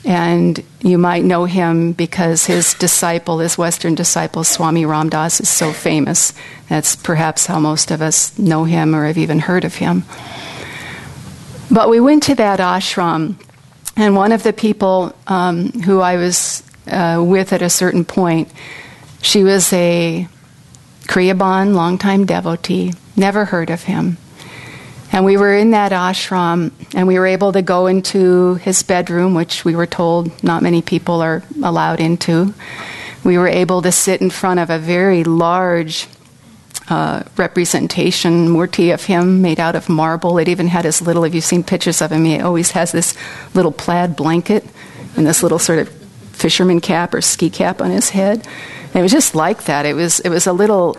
and 0.06 0.64
you 0.82 0.98
might 0.98 1.24
know 1.24 1.46
him 1.46 1.94
because 1.94 2.46
his 2.46 2.74
disciple, 2.74 3.40
his 3.40 3.58
Western 3.58 3.96
disciple, 3.96 4.44
Swami 4.44 4.86
Ram 4.86 5.10
Dass, 5.10 5.40
is 5.40 5.50
so 5.50 5.72
famous. 5.72 6.34
That's 6.68 6.96
perhaps 6.96 7.46
how 7.46 7.60
most 7.60 7.92
of 7.92 8.02
us 8.02 8.38
know 8.38 8.66
him 8.66 8.94
or 8.94 9.06
have 9.06 9.18
even 9.18 9.40
heard 9.40 9.64
of 9.64 9.76
him. 9.76 10.04
But 11.72 11.90
we 11.90 12.00
went 12.00 12.24
to 12.24 12.36
that 12.36 12.60
ashram, 12.60 13.36
and 13.96 14.16
one 14.16 14.32
of 14.32 14.44
the 14.44 14.54
people 14.54 15.16
um, 15.28 15.72
who 15.72 16.02
I 16.02 16.18
was 16.18 16.64
uh, 16.88 17.24
with 17.26 17.54
at 17.54 17.62
a 17.62 17.70
certain 17.70 18.04
point, 18.04 18.50
she 19.22 19.44
was 19.44 19.72
a 19.72 20.28
Kriyaban, 21.04 21.74
longtime 21.74 22.26
devotee, 22.26 22.94
never 23.16 23.46
heard 23.46 23.70
of 23.70 23.84
him. 23.84 24.18
And 25.14 25.26
we 25.26 25.38
were 25.38 25.56
in 25.56 25.72
that 25.72 25.92
ashram, 25.92 26.72
and 26.96 27.08
we 27.08 27.20
were 27.20 27.28
able 27.28 27.52
to 27.52 27.62
go 27.62 27.86
into 27.86 28.56
his 28.56 28.82
bedroom, 28.82 29.36
which 29.36 29.64
we 29.64 29.76
were 29.76 29.86
told 29.86 30.44
not 30.44 30.64
many 30.64 30.82
people 30.82 31.22
are 31.22 31.44
allowed 31.62 32.00
into. 32.00 32.52
We 33.24 33.38
were 33.38 33.48
able 33.48 33.84
to 33.84 33.92
sit 33.92 34.22
in 34.22 34.32
front 34.32 34.60
of 34.60 34.72
a 34.72 34.80
very 34.80 35.24
large 35.24 36.08
uh, 36.90 37.22
representation, 37.38 38.48
murti 38.48 38.92
of 38.92 39.04
him 39.04 39.44
made 39.44 39.60
out 39.60 39.76
of 39.76 39.88
marble. 39.88 40.40
It 40.40 40.48
even 40.48 40.68
had 40.68 40.84
his 40.84 41.00
little, 41.00 41.24
if 41.26 41.36
you've 41.36 41.44
seen 41.44 41.64
pictures 41.64 42.02
of 42.02 42.12
him, 42.12 42.26
he 42.26 42.40
always 42.40 42.72
has 42.72 42.92
this 42.92 43.16
little 43.54 43.72
plaid 43.72 44.16
blanket 44.16 44.66
and 45.16 45.28
this 45.28 45.44
little 45.44 45.60
sort 45.60 45.78
of 45.78 45.90
fisherman 46.34 46.82
cap 46.82 47.14
or 47.14 47.22
ski 47.22 47.52
cap 47.52 47.82
on 47.82 47.92
his 47.92 48.10
head. 48.10 48.48
And 48.86 48.96
it 48.96 49.02
was 49.04 49.12
just 49.12 49.36
like 49.36 49.66
that. 49.66 49.86
It 49.86 49.94
was, 49.94 50.22
it 50.22 50.30
was 50.30 50.48
a 50.48 50.54
little 50.54 50.98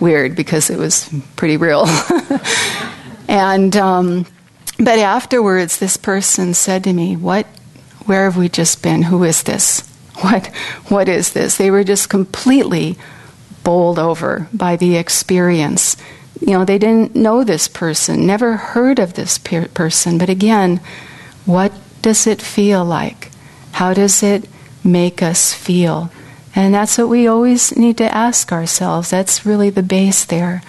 weird 0.00 0.36
because 0.36 0.68
it 0.68 0.78
was 0.78 1.08
pretty 1.34 1.56
real. 1.56 1.86
And 3.32 3.74
um, 3.78 4.26
but 4.76 4.98
afterwards, 4.98 5.78
this 5.78 5.96
person 5.96 6.52
said 6.52 6.84
to 6.84 6.92
me, 6.92 7.16
"What? 7.16 7.46
Where 8.04 8.24
have 8.24 8.36
we 8.36 8.50
just 8.50 8.82
been? 8.82 9.04
Who 9.04 9.24
is 9.24 9.42
this? 9.42 9.88
What? 10.20 10.48
What 10.88 11.08
is 11.08 11.32
this?" 11.32 11.56
They 11.56 11.70
were 11.70 11.82
just 11.82 12.10
completely 12.10 12.98
bowled 13.64 13.98
over 13.98 14.48
by 14.52 14.76
the 14.76 14.96
experience. 14.96 15.96
You 16.40 16.52
know, 16.52 16.64
they 16.66 16.76
didn't 16.76 17.16
know 17.16 17.42
this 17.42 17.68
person, 17.68 18.26
never 18.26 18.56
heard 18.56 18.98
of 18.98 19.14
this 19.14 19.38
per- 19.38 19.68
person. 19.68 20.18
But 20.18 20.28
again, 20.28 20.80
what 21.46 21.72
does 22.02 22.26
it 22.26 22.42
feel 22.42 22.84
like? 22.84 23.30
How 23.72 23.94
does 23.94 24.22
it 24.22 24.46
make 24.84 25.22
us 25.22 25.54
feel? 25.54 26.10
And 26.54 26.74
that's 26.74 26.98
what 26.98 27.08
we 27.08 27.26
always 27.26 27.74
need 27.78 27.96
to 27.96 28.14
ask 28.14 28.52
ourselves. 28.52 29.08
That's 29.08 29.46
really 29.46 29.70
the 29.70 29.82
base 29.82 30.26
there. 30.26 30.62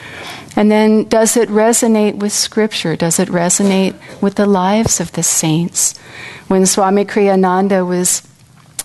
And 0.55 0.69
then, 0.69 1.05
does 1.05 1.35
it 1.35 1.49
resonate 1.49 2.15
with 2.15 2.31
Scripture? 2.31 2.95
Does 2.95 3.19
it 3.19 3.29
resonate 3.29 3.95
with 4.21 4.35
the 4.35 4.45
lives 4.45 4.99
of 4.99 5.11
the 5.13 5.23
saints? 5.23 5.97
When 6.47 6.65
Swami 6.65 7.05
Kriyananda 7.05 7.87
was 7.87 8.21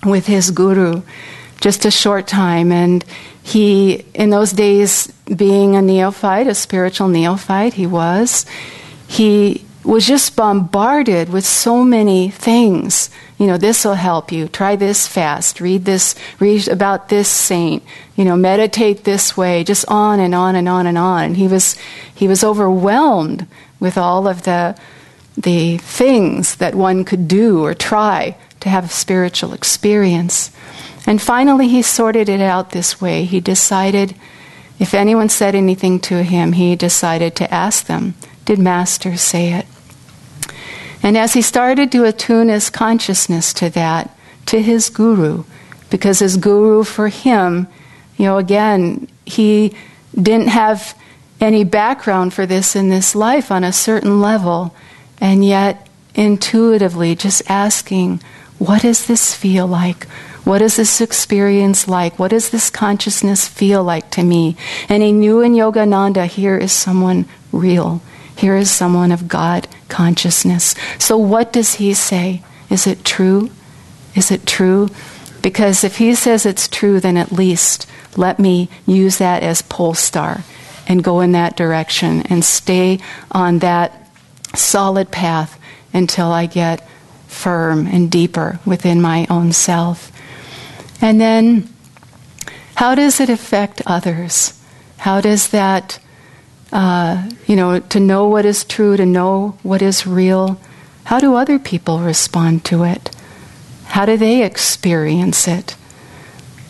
with 0.04 0.26
his 0.26 0.50
guru, 0.50 1.02
just 1.60 1.84
a 1.84 1.90
short 1.90 2.26
time, 2.26 2.72
and 2.72 3.04
he, 3.42 4.04
in 4.14 4.30
those 4.30 4.52
days, 4.52 5.12
being 5.24 5.76
a 5.76 5.82
neophyte, 5.82 6.46
a 6.46 6.54
spiritual 6.54 7.08
neophyte, 7.08 7.74
he 7.74 7.86
was, 7.86 8.46
he 9.06 9.64
was 9.88 10.06
just 10.06 10.36
bombarded 10.36 11.30
with 11.30 11.46
so 11.46 11.82
many 11.82 12.28
things. 12.28 13.08
You 13.38 13.46
know, 13.46 13.56
this 13.56 13.86
will 13.86 13.94
help 13.94 14.30
you. 14.30 14.46
Try 14.46 14.76
this 14.76 15.08
fast. 15.08 15.62
Read 15.62 15.86
this, 15.86 16.14
read 16.38 16.68
about 16.68 17.08
this 17.08 17.26
saint. 17.26 17.82
You 18.14 18.26
know, 18.26 18.36
meditate 18.36 19.04
this 19.04 19.34
way. 19.34 19.64
Just 19.64 19.86
on 19.88 20.20
and 20.20 20.34
on 20.34 20.56
and 20.56 20.68
on 20.68 20.86
and 20.86 20.98
on. 20.98 21.24
And 21.24 21.36
he 21.38 21.48
was, 21.48 21.74
he 22.14 22.28
was 22.28 22.44
overwhelmed 22.44 23.46
with 23.80 23.96
all 23.96 24.28
of 24.28 24.42
the, 24.42 24.78
the 25.38 25.78
things 25.78 26.56
that 26.56 26.74
one 26.74 27.02
could 27.06 27.26
do 27.26 27.64
or 27.64 27.72
try 27.72 28.36
to 28.60 28.68
have 28.68 28.84
a 28.84 28.88
spiritual 28.88 29.54
experience. 29.54 30.50
And 31.06 31.22
finally, 31.22 31.68
he 31.68 31.80
sorted 31.80 32.28
it 32.28 32.42
out 32.42 32.72
this 32.72 33.00
way. 33.00 33.24
He 33.24 33.40
decided, 33.40 34.14
if 34.78 34.92
anyone 34.92 35.30
said 35.30 35.54
anything 35.54 35.98
to 36.00 36.22
him, 36.22 36.52
he 36.52 36.76
decided 36.76 37.34
to 37.36 37.54
ask 37.54 37.86
them, 37.86 38.16
Did 38.44 38.58
Master 38.58 39.16
say 39.16 39.54
it? 39.54 39.64
And 41.02 41.16
as 41.16 41.32
he 41.32 41.42
started 41.42 41.92
to 41.92 42.04
attune 42.04 42.48
his 42.48 42.70
consciousness 42.70 43.52
to 43.54 43.70
that, 43.70 44.16
to 44.46 44.60
his 44.60 44.90
guru, 44.90 45.44
because 45.90 46.18
his 46.18 46.36
guru 46.36 46.84
for 46.84 47.08
him, 47.08 47.68
you 48.16 48.24
know, 48.24 48.38
again, 48.38 49.08
he 49.24 49.74
didn't 50.14 50.48
have 50.48 50.98
any 51.40 51.64
background 51.64 52.34
for 52.34 52.46
this 52.46 52.74
in 52.74 52.88
this 52.88 53.14
life 53.14 53.52
on 53.52 53.62
a 53.62 53.72
certain 53.72 54.20
level, 54.20 54.74
and 55.20 55.44
yet 55.44 55.88
intuitively 56.14 57.14
just 57.14 57.48
asking, 57.48 58.20
what 58.58 58.82
does 58.82 59.06
this 59.06 59.34
feel 59.34 59.66
like? 59.66 60.04
What 60.44 60.62
is 60.62 60.76
this 60.76 61.00
experience 61.00 61.86
like? 61.86 62.18
What 62.18 62.30
does 62.30 62.50
this 62.50 62.70
consciousness 62.70 63.46
feel 63.46 63.84
like 63.84 64.10
to 64.12 64.24
me? 64.24 64.56
And 64.88 65.02
he 65.02 65.12
knew 65.12 65.42
in 65.42 65.52
Yogananda, 65.52 66.26
here 66.26 66.56
is 66.56 66.72
someone 66.72 67.26
real. 67.52 68.00
Here 68.38 68.56
is 68.56 68.70
someone 68.70 69.10
of 69.10 69.26
God 69.26 69.66
consciousness. 69.88 70.76
So, 70.96 71.18
what 71.18 71.52
does 71.52 71.74
he 71.74 71.92
say? 71.92 72.44
Is 72.70 72.86
it 72.86 73.04
true? 73.04 73.50
Is 74.14 74.30
it 74.30 74.46
true? 74.46 74.90
Because 75.42 75.82
if 75.82 75.98
he 75.98 76.14
says 76.14 76.46
it's 76.46 76.68
true, 76.68 77.00
then 77.00 77.16
at 77.16 77.32
least 77.32 77.88
let 78.16 78.38
me 78.38 78.68
use 78.86 79.18
that 79.18 79.42
as 79.42 79.62
pole 79.62 79.94
star 79.94 80.44
and 80.86 81.02
go 81.02 81.20
in 81.20 81.32
that 81.32 81.56
direction 81.56 82.22
and 82.30 82.44
stay 82.44 83.00
on 83.32 83.58
that 83.58 84.08
solid 84.54 85.10
path 85.10 85.58
until 85.92 86.30
I 86.30 86.46
get 86.46 86.86
firm 87.26 87.88
and 87.88 88.08
deeper 88.08 88.60
within 88.64 89.02
my 89.02 89.26
own 89.28 89.50
self. 89.50 90.12
And 91.00 91.20
then, 91.20 91.68
how 92.76 92.94
does 92.94 93.18
it 93.18 93.30
affect 93.30 93.82
others? 93.84 94.56
How 94.98 95.20
does 95.20 95.48
that, 95.48 95.98
uh, 96.72 97.28
you 97.46 97.56
know, 97.56 97.80
to 97.80 98.00
know 98.00 98.28
what 98.28 98.44
is 98.44 98.64
true, 98.64 98.96
to 98.96 99.06
know 99.06 99.58
what 99.62 99.82
is 99.82 100.06
real, 100.06 100.60
how 101.04 101.18
do 101.18 101.34
other 101.34 101.58
people 101.58 102.00
respond 102.00 102.64
to 102.66 102.84
it? 102.84 103.10
How 103.86 104.04
do 104.04 104.16
they 104.16 104.44
experience 104.44 105.48
it? 105.48 105.74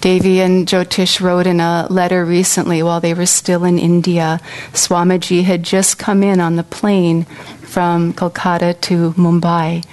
Devi 0.00 0.40
and 0.40 0.68
Jyotish 0.68 1.20
wrote 1.20 1.48
in 1.48 1.58
a 1.58 1.88
letter 1.90 2.24
recently 2.24 2.82
while 2.82 3.00
they 3.00 3.14
were 3.14 3.26
still 3.26 3.64
in 3.64 3.80
India. 3.80 4.40
Swamiji 4.72 5.42
had 5.42 5.64
just 5.64 5.98
come 5.98 6.22
in 6.22 6.38
on 6.38 6.54
the 6.54 6.62
plane 6.62 7.24
from 7.62 8.12
Kolkata 8.12 8.80
to 8.82 9.12
Mumbai. 9.14 9.84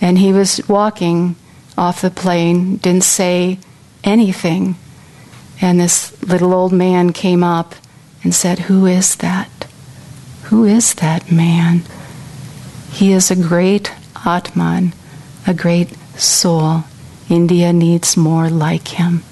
And 0.00 0.18
he 0.18 0.32
was 0.32 0.60
walking 0.68 1.36
off 1.76 2.00
the 2.00 2.10
plane, 2.10 2.78
didn't 2.78 3.04
say 3.04 3.60
anything. 4.02 4.74
And 5.60 5.78
this 5.78 6.20
little 6.22 6.52
old 6.52 6.72
man 6.72 7.12
came 7.12 7.44
up 7.44 7.76
and 8.22 8.34
said, 8.34 8.60
Who 8.60 8.86
is 8.86 9.16
that? 9.16 9.66
Who 10.44 10.64
is 10.64 10.94
that 10.94 11.30
man? 11.30 11.82
He 12.90 13.12
is 13.12 13.30
a 13.30 13.36
great 13.36 13.92
Atman, 14.24 14.92
a 15.46 15.54
great 15.54 15.96
soul. 16.18 16.84
India 17.28 17.72
needs 17.72 18.16
more 18.16 18.48
like 18.48 18.88
him. 18.88 19.22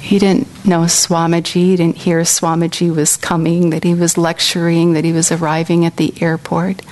He 0.00 0.18
didn't 0.18 0.48
know 0.66 0.82
Swamiji, 0.82 1.54
he 1.54 1.76
didn't 1.76 1.96
hear 1.96 2.20
Swamiji 2.20 2.94
was 2.94 3.16
coming, 3.16 3.70
that 3.70 3.84
he 3.84 3.94
was 3.94 4.18
lecturing, 4.18 4.92
that 4.92 5.04
he 5.04 5.12
was 5.12 5.32
arriving 5.32 5.84
at 5.84 5.96
the 5.96 6.14
airport. 6.20 6.82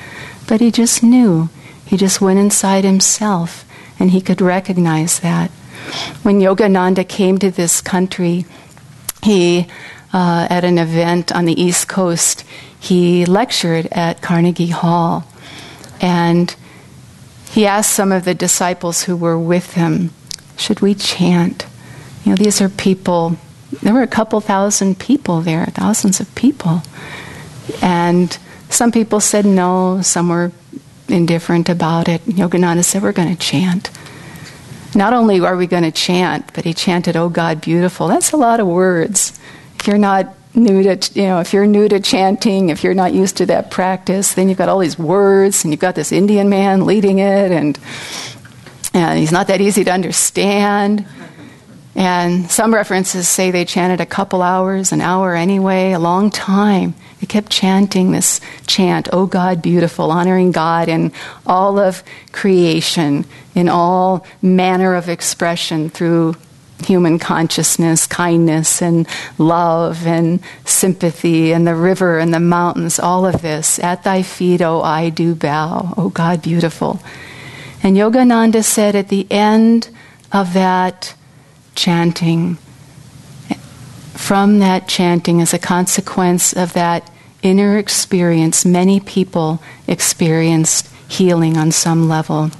But 0.48 0.60
he 0.60 0.70
just 0.70 1.02
knew. 1.02 1.48
He 1.84 1.96
just 1.96 2.20
went 2.20 2.38
inside 2.38 2.84
himself 2.84 3.64
and 3.98 4.10
he 4.10 4.20
could 4.20 4.40
recognize 4.40 5.20
that. 5.20 5.50
When 6.22 6.40
Yogananda 6.40 7.06
came 7.06 7.38
to 7.38 7.50
this 7.50 7.80
country, 7.80 8.46
he, 9.22 9.66
uh, 10.12 10.46
at 10.50 10.64
an 10.64 10.78
event 10.78 11.32
on 11.32 11.44
the 11.44 11.60
East 11.60 11.88
Coast, 11.88 12.44
he 12.78 13.26
lectured 13.26 13.86
at 13.92 14.22
Carnegie 14.22 14.68
Hall. 14.68 15.24
And 16.00 16.54
he 17.50 17.66
asked 17.66 17.92
some 17.92 18.12
of 18.12 18.24
the 18.24 18.34
disciples 18.34 19.02
who 19.02 19.16
were 19.16 19.38
with 19.38 19.74
him, 19.74 20.10
Should 20.56 20.80
we 20.80 20.94
chant? 20.94 21.66
You 22.24 22.30
know, 22.30 22.36
these 22.36 22.60
are 22.60 22.68
people, 22.68 23.36
there 23.82 23.92
were 23.92 24.02
a 24.02 24.08
couple 24.08 24.40
thousand 24.40 24.98
people 24.98 25.40
there, 25.40 25.66
thousands 25.66 26.20
of 26.20 26.34
people. 26.34 26.82
And 27.82 28.36
some 28.68 28.92
people 28.92 29.20
said 29.20 29.44
no, 29.44 30.00
some 30.02 30.28
were 30.28 30.52
indifferent 31.08 31.68
about 31.68 32.08
it. 32.08 32.22
Yogananda 32.22 32.84
said, 32.84 33.02
We're 33.02 33.12
going 33.12 33.34
to 33.34 33.40
chant. 33.40 33.90
Not 34.94 35.12
only 35.12 35.40
are 35.40 35.56
we 35.56 35.66
going 35.66 35.84
to 35.84 35.92
chant, 35.92 36.52
but 36.52 36.64
he 36.64 36.74
chanted, 36.74 37.16
Oh 37.16 37.28
God, 37.28 37.60
beautiful. 37.60 38.08
That's 38.08 38.32
a 38.32 38.36
lot 38.36 38.60
of 38.60 38.66
words. 38.66 39.38
If 39.78 39.86
you're 39.86 39.98
not 39.98 40.34
new 40.54 40.82
to, 40.82 41.12
you 41.14 41.26
know, 41.26 41.40
if 41.40 41.52
you're 41.52 41.66
new 41.66 41.88
to 41.88 42.00
chanting, 42.00 42.70
if 42.70 42.82
you're 42.82 42.94
not 42.94 43.12
used 43.14 43.36
to 43.36 43.46
that 43.46 43.70
practice, 43.70 44.34
then 44.34 44.48
you've 44.48 44.58
got 44.58 44.68
all 44.68 44.80
these 44.80 44.98
words 44.98 45.64
and 45.64 45.72
you've 45.72 45.80
got 45.80 45.94
this 45.94 46.12
Indian 46.12 46.48
man 46.48 46.86
leading 46.86 47.18
it 47.18 47.52
and, 47.52 47.78
and 48.92 49.18
he's 49.18 49.32
not 49.32 49.46
that 49.46 49.60
easy 49.60 49.84
to 49.84 49.92
understand. 49.92 51.06
And 51.94 52.50
some 52.50 52.72
references 52.72 53.28
say 53.28 53.50
they 53.50 53.64
chanted 53.64 54.00
a 54.00 54.06
couple 54.06 54.42
hours, 54.42 54.92
an 54.92 55.00
hour 55.00 55.34
anyway, 55.34 55.92
a 55.92 55.98
long 55.98 56.30
time. 56.30 56.94
They 57.20 57.26
kept 57.26 57.50
chanting 57.50 58.12
this 58.12 58.40
chant, 58.66 59.08
Oh 59.12 59.26
God, 59.26 59.60
beautiful, 59.60 60.10
honoring 60.10 60.52
God 60.52 60.88
in 60.88 61.12
all 61.46 61.78
of 61.78 62.02
creation, 62.32 63.26
in 63.54 63.68
all 63.68 64.24
manner 64.40 64.94
of 64.94 65.08
expression 65.08 65.90
through 65.90 66.36
human 66.84 67.18
consciousness, 67.18 68.06
kindness, 68.06 68.80
and 68.80 69.06
love, 69.36 70.06
and 70.06 70.40
sympathy, 70.64 71.52
and 71.52 71.66
the 71.66 71.74
river 71.74 72.18
and 72.18 72.32
the 72.32 72.40
mountains, 72.40 72.98
all 72.98 73.26
of 73.26 73.42
this. 73.42 73.78
At 73.78 74.04
thy 74.04 74.22
feet, 74.22 74.62
oh, 74.62 74.80
I 74.80 75.10
do 75.10 75.34
bow. 75.34 75.94
Oh 75.96 76.08
God, 76.08 76.40
beautiful. 76.40 77.00
And 77.82 77.96
Yogananda 77.96 78.64
said 78.64 78.94
at 78.94 79.08
the 79.08 79.26
end 79.30 79.88
of 80.32 80.54
that 80.54 81.14
chanting, 81.74 82.58
from 84.14 84.58
that 84.58 84.86
chanting, 84.86 85.40
as 85.40 85.52
a 85.54 85.58
consequence 85.58 86.52
of 86.52 86.72
that 86.74 87.10
inner 87.42 87.78
experience, 87.78 88.64
many 88.64 89.00
people 89.00 89.62
experienced 89.86 90.88
healing 91.08 91.56
on 91.56 91.72
some 91.72 92.08
level, 92.08 92.50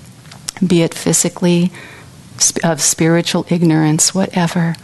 be 0.67 0.83
it 0.83 0.95
physically, 0.95 1.71
of 2.65 2.81
spiritual 2.81 3.47
ignorance, 3.51 4.15
whatever. 4.15 4.75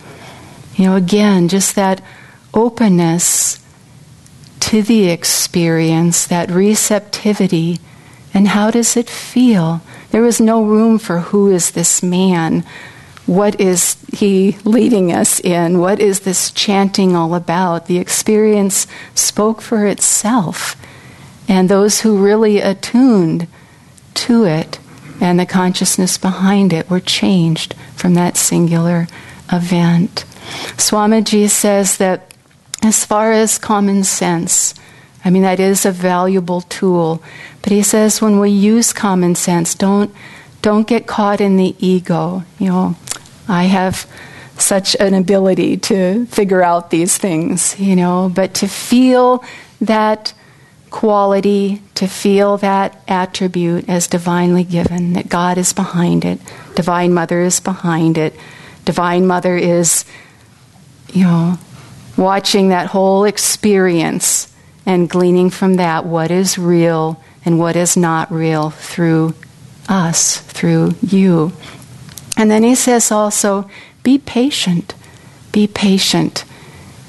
You 0.76 0.84
know, 0.84 0.96
again, 0.96 1.48
just 1.48 1.74
that 1.74 2.02
openness 2.52 3.58
to 4.60 4.82
the 4.82 5.08
experience, 5.08 6.26
that 6.26 6.50
receptivity, 6.50 7.78
and 8.34 8.48
how 8.48 8.70
does 8.70 8.96
it 8.96 9.08
feel? 9.08 9.80
There 10.10 10.22
was 10.22 10.40
no 10.40 10.62
room 10.62 10.98
for 10.98 11.20
who 11.20 11.50
is 11.50 11.70
this 11.70 12.02
man 12.02 12.64
what 13.26 13.60
is 13.60 13.96
he 14.12 14.56
leading 14.64 15.12
us 15.12 15.40
in? 15.40 15.80
What 15.80 16.00
is 16.00 16.20
this 16.20 16.50
chanting 16.52 17.16
all 17.16 17.34
about? 17.34 17.86
The 17.86 17.98
experience 17.98 18.86
spoke 19.14 19.60
for 19.60 19.86
itself. 19.86 20.76
And 21.48 21.68
those 21.68 22.00
who 22.00 22.24
really 22.24 22.60
attuned 22.60 23.48
to 24.14 24.44
it 24.44 24.78
and 25.20 25.38
the 25.38 25.46
consciousness 25.46 26.18
behind 26.18 26.72
it 26.72 26.88
were 26.88 27.00
changed 27.00 27.74
from 27.94 28.14
that 28.14 28.36
singular 28.36 29.08
event. 29.52 30.24
Swamiji 30.76 31.48
says 31.48 31.96
that 31.98 32.34
as 32.82 33.04
far 33.04 33.32
as 33.32 33.58
common 33.58 34.04
sense, 34.04 34.74
I 35.24 35.30
mean, 35.30 35.42
that 35.42 35.58
is 35.58 35.84
a 35.84 35.90
valuable 35.90 36.60
tool. 36.60 37.22
But 37.62 37.72
he 37.72 37.82
says 37.82 38.22
when 38.22 38.38
we 38.38 38.50
use 38.50 38.92
common 38.92 39.34
sense, 39.34 39.74
don't, 39.74 40.14
don't 40.62 40.86
get 40.86 41.08
caught 41.08 41.40
in 41.40 41.56
the 41.56 41.74
ego. 41.84 42.44
You 42.58 42.68
know, 42.68 42.96
I 43.48 43.64
have 43.64 44.06
such 44.58 44.96
an 44.96 45.14
ability 45.14 45.76
to 45.76 46.26
figure 46.26 46.62
out 46.62 46.90
these 46.90 47.16
things, 47.18 47.78
you 47.78 47.96
know, 47.96 48.30
but 48.34 48.54
to 48.54 48.68
feel 48.68 49.44
that 49.80 50.32
quality, 50.90 51.82
to 51.94 52.06
feel 52.06 52.56
that 52.58 53.02
attribute 53.06 53.88
as 53.88 54.06
divinely 54.06 54.64
given, 54.64 55.12
that 55.12 55.28
God 55.28 55.58
is 55.58 55.72
behind 55.72 56.24
it, 56.24 56.40
Divine 56.74 57.12
Mother 57.12 57.42
is 57.42 57.60
behind 57.60 58.16
it, 58.16 58.34
Divine 58.84 59.26
Mother 59.26 59.56
is, 59.56 60.04
you 61.12 61.24
know, 61.24 61.58
watching 62.16 62.68
that 62.68 62.86
whole 62.86 63.24
experience 63.24 64.52
and 64.86 65.10
gleaning 65.10 65.50
from 65.50 65.74
that 65.74 66.06
what 66.06 66.30
is 66.30 66.56
real 66.56 67.22
and 67.44 67.58
what 67.58 67.76
is 67.76 67.96
not 67.96 68.32
real 68.32 68.70
through 68.70 69.34
us, 69.88 70.38
through 70.38 70.94
you. 71.02 71.52
And 72.36 72.50
then 72.50 72.62
he 72.62 72.74
says 72.74 73.10
also, 73.10 73.68
be 74.02 74.18
patient, 74.18 74.94
be 75.52 75.66
patient, 75.66 76.44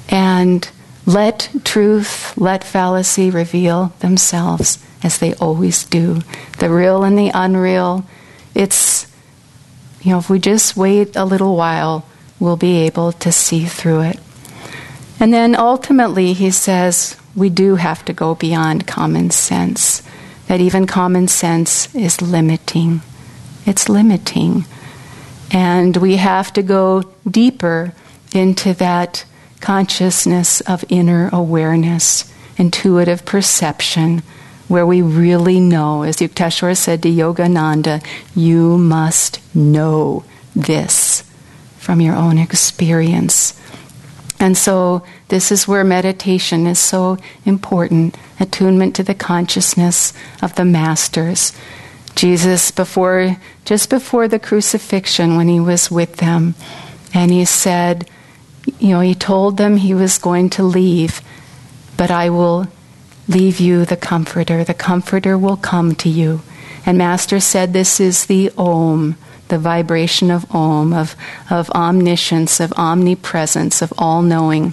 and 0.08 0.68
let 1.06 1.50
truth, 1.64 2.36
let 2.36 2.64
fallacy 2.64 3.30
reveal 3.30 3.92
themselves 4.00 4.78
as 5.02 5.18
they 5.18 5.34
always 5.34 5.84
do. 5.84 6.20
The 6.58 6.70
real 6.70 7.04
and 7.04 7.16
the 7.16 7.30
unreal. 7.32 8.04
It's, 8.54 9.06
you 10.02 10.12
know, 10.12 10.18
if 10.18 10.28
we 10.30 10.38
just 10.38 10.76
wait 10.76 11.14
a 11.16 11.24
little 11.24 11.56
while, 11.56 12.04
we'll 12.40 12.56
be 12.56 12.78
able 12.78 13.12
to 13.12 13.32
see 13.32 13.64
through 13.64 14.00
it. 14.02 14.18
And 15.20 15.32
then 15.32 15.54
ultimately, 15.54 16.32
he 16.32 16.50
says, 16.50 17.16
we 17.34 17.48
do 17.48 17.76
have 17.76 18.04
to 18.06 18.12
go 18.12 18.34
beyond 18.34 18.86
common 18.86 19.30
sense, 19.30 20.02
that 20.46 20.60
even 20.60 20.86
common 20.86 21.28
sense 21.28 21.94
is 21.94 22.22
limiting. 22.22 23.02
It's 23.66 23.88
limiting. 23.88 24.64
And 25.50 25.96
we 25.96 26.16
have 26.16 26.52
to 26.54 26.62
go 26.62 27.04
deeper 27.28 27.94
into 28.32 28.74
that 28.74 29.24
consciousness 29.60 30.60
of 30.62 30.84
inner 30.88 31.30
awareness, 31.32 32.32
intuitive 32.56 33.24
perception, 33.24 34.22
where 34.68 34.86
we 34.86 35.00
really 35.00 35.60
know, 35.60 36.02
as 36.02 36.16
Yukteswar 36.16 36.76
said 36.76 37.02
to 37.02 37.08
Yogananda, 37.08 38.04
you 38.36 38.76
must 38.76 39.40
know 39.54 40.24
this 40.54 41.22
from 41.78 42.00
your 42.00 42.14
own 42.14 42.36
experience. 42.36 43.58
And 44.38 44.56
so, 44.56 45.02
this 45.28 45.50
is 45.50 45.66
where 45.66 45.84
meditation 45.84 46.66
is 46.66 46.78
so 46.78 47.18
important 47.44 48.16
attunement 48.38 48.94
to 48.96 49.02
the 49.02 49.14
consciousness 49.14 50.12
of 50.40 50.54
the 50.54 50.64
masters. 50.64 51.52
Jesus, 52.18 52.72
before, 52.72 53.36
just 53.64 53.88
before 53.90 54.26
the 54.26 54.40
crucifixion, 54.40 55.36
when 55.36 55.46
he 55.46 55.60
was 55.60 55.88
with 55.88 56.16
them, 56.16 56.56
and 57.14 57.30
he 57.30 57.44
said, 57.44 58.10
you 58.80 58.88
know, 58.88 58.98
he 58.98 59.14
told 59.14 59.56
them 59.56 59.76
he 59.76 59.94
was 59.94 60.18
going 60.18 60.50
to 60.50 60.64
leave, 60.64 61.22
but 61.96 62.10
I 62.10 62.28
will 62.28 62.66
leave 63.28 63.60
you 63.60 63.84
the 63.84 63.96
Comforter. 63.96 64.64
The 64.64 64.74
Comforter 64.74 65.38
will 65.38 65.56
come 65.56 65.94
to 65.94 66.08
you. 66.08 66.42
And 66.84 66.98
Master 66.98 67.38
said, 67.38 67.72
This 67.72 68.00
is 68.00 68.26
the 68.26 68.50
Om, 68.58 69.16
the 69.46 69.58
vibration 69.58 70.32
of 70.32 70.52
Om, 70.52 70.92
of, 70.92 71.14
of 71.48 71.70
omniscience, 71.70 72.58
of 72.58 72.72
omnipresence, 72.72 73.80
of 73.80 73.92
all 73.96 74.22
knowing. 74.22 74.72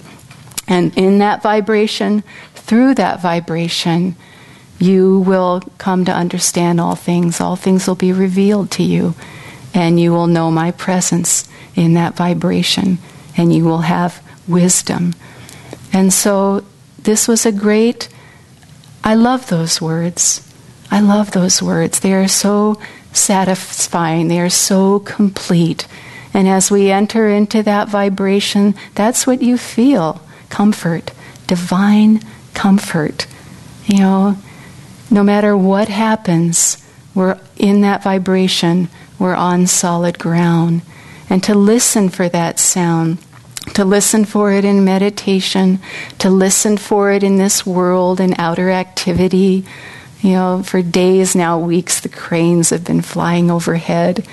And 0.66 0.92
in 0.98 1.18
that 1.18 1.44
vibration, 1.44 2.24
through 2.56 2.96
that 2.96 3.22
vibration, 3.22 4.16
you 4.78 5.20
will 5.20 5.62
come 5.78 6.04
to 6.04 6.12
understand 6.12 6.80
all 6.80 6.94
things. 6.94 7.40
All 7.40 7.56
things 7.56 7.86
will 7.86 7.94
be 7.94 8.12
revealed 8.12 8.70
to 8.72 8.82
you, 8.82 9.14
and 9.74 9.98
you 9.98 10.12
will 10.12 10.26
know 10.26 10.50
my 10.50 10.70
presence 10.70 11.48
in 11.74 11.94
that 11.94 12.14
vibration, 12.14 12.98
and 13.36 13.54
you 13.54 13.64
will 13.64 13.82
have 13.82 14.22
wisdom. 14.46 15.14
And 15.92 16.12
so, 16.12 16.64
this 16.98 17.28
was 17.28 17.46
a 17.46 17.52
great 17.52 18.08
I 19.06 19.14
love 19.14 19.46
those 19.46 19.80
words. 19.80 20.42
I 20.90 20.98
love 20.98 21.30
those 21.30 21.62
words. 21.62 22.00
They 22.00 22.12
are 22.12 22.26
so 22.26 22.80
satisfying, 23.12 24.26
they 24.26 24.40
are 24.40 24.50
so 24.50 24.98
complete. 24.98 25.86
And 26.34 26.48
as 26.48 26.72
we 26.72 26.90
enter 26.90 27.28
into 27.28 27.62
that 27.62 27.88
vibration, 27.88 28.74
that's 28.96 29.24
what 29.24 29.42
you 29.42 29.58
feel 29.58 30.20
comfort, 30.48 31.12
divine 31.46 32.20
comfort. 32.52 33.28
You 33.86 33.98
know, 33.98 34.38
no 35.10 35.22
matter 35.22 35.56
what 35.56 35.88
happens, 35.88 36.82
we're 37.14 37.38
in 37.56 37.80
that 37.82 38.02
vibration, 38.02 38.88
we're 39.18 39.34
on 39.34 39.66
solid 39.66 40.18
ground. 40.18 40.82
And 41.28 41.42
to 41.44 41.54
listen 41.54 42.08
for 42.08 42.28
that 42.28 42.58
sound 42.58 43.18
to 43.74 43.84
listen 43.84 44.24
for 44.24 44.52
it 44.52 44.64
in 44.64 44.84
meditation, 44.84 45.80
to 46.18 46.30
listen 46.30 46.76
for 46.76 47.10
it 47.10 47.22
in 47.22 47.36
this 47.36 47.66
world 47.66 48.20
and 48.20 48.34
outer 48.38 48.70
activity. 48.70 49.64
You 50.20 50.32
know, 50.32 50.62
for 50.62 50.82
days 50.82 51.34
now, 51.34 51.58
weeks, 51.58 52.00
the 52.00 52.08
cranes 52.08 52.70
have 52.70 52.84
been 52.84 53.02
flying 53.02 53.50
overhead. 53.50 54.26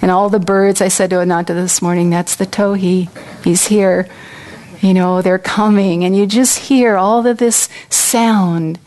And 0.00 0.10
all 0.10 0.28
the 0.28 0.40
birds, 0.40 0.80
I 0.80 0.88
said 0.88 1.10
to 1.10 1.20
Ananta 1.20 1.54
this 1.54 1.82
morning, 1.82 2.10
that's 2.10 2.36
the 2.36 2.46
Tohi. 2.46 3.08
He's 3.44 3.66
here. 3.66 4.08
You 4.80 4.94
know, 4.94 5.22
they're 5.22 5.38
coming. 5.38 6.04
And 6.04 6.16
you 6.16 6.26
just 6.26 6.58
hear 6.58 6.96
all 6.96 7.26
of 7.26 7.38
this 7.38 7.68
sound. 7.90 8.78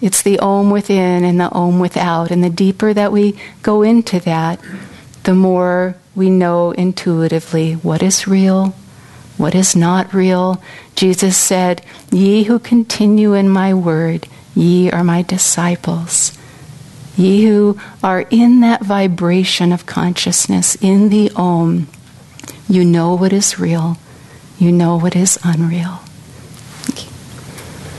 It's 0.00 0.22
the 0.22 0.38
Om 0.38 0.70
within 0.70 1.24
and 1.24 1.40
the 1.40 1.52
Om 1.52 1.78
without. 1.78 2.30
And 2.30 2.42
the 2.42 2.50
deeper 2.50 2.94
that 2.94 3.12
we 3.12 3.38
go 3.62 3.82
into 3.82 4.20
that, 4.20 4.60
the 5.24 5.34
more 5.34 5.96
we 6.14 6.30
know 6.30 6.70
intuitively 6.72 7.74
what 7.74 8.02
is 8.02 8.26
real 8.26 8.74
what 9.40 9.54
is 9.54 9.74
not 9.74 10.12
real. 10.12 10.62
Jesus 10.94 11.36
said, 11.36 11.82
Ye 12.12 12.42
who 12.42 12.58
continue 12.58 13.32
in 13.32 13.48
my 13.48 13.72
word, 13.72 14.28
ye 14.54 14.90
are 14.90 15.02
my 15.02 15.22
disciples. 15.22 16.36
Ye 17.16 17.44
who 17.44 17.80
are 18.02 18.26
in 18.30 18.60
that 18.60 18.84
vibration 18.84 19.72
of 19.72 19.86
consciousness, 19.86 20.74
in 20.76 21.08
the 21.08 21.30
Om, 21.34 21.88
you 22.68 22.84
know 22.84 23.14
what 23.14 23.32
is 23.32 23.58
real, 23.58 23.96
you 24.58 24.70
know 24.70 24.98
what 24.98 25.16
is 25.16 25.38
unreal. 25.42 26.00